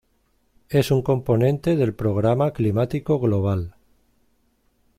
[0.69, 3.75] Es un componente del Programa Climático Global.